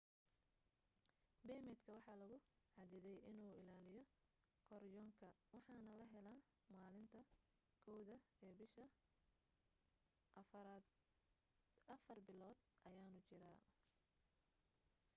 [1.47, 2.37] beemidka waxaa lagu
[2.75, 4.03] xadiday inuu ilaaliyo
[4.69, 6.39] karyonka waxaana la helaa
[6.79, 7.21] maalinta
[7.93, 8.85] 1aad ee bisha
[11.95, 12.59] afar bilood
[12.89, 13.57] ayaanu jiraa